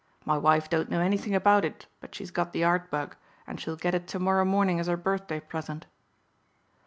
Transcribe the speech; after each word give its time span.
My 0.25 0.35
wife 0.35 0.67
don't 0.67 0.89
know 0.89 0.99
anything 0.99 1.35
about 1.35 1.63
it 1.63 1.85
but 1.99 2.15
she's 2.15 2.31
got 2.31 2.53
the 2.53 2.63
art 2.63 2.89
bug 2.89 3.15
and 3.45 3.59
she'll 3.61 3.75
get 3.75 3.93
it 3.93 4.07
to 4.07 4.17
morrow 4.17 4.45
morning 4.45 4.79
as 4.79 4.87
her 4.87 4.97
birthday 4.97 5.39
present." 5.39 5.85